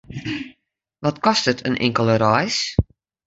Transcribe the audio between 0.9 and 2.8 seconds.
Wat kostet in inkelde reis?